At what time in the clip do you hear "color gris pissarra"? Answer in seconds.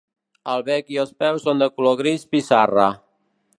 1.77-2.91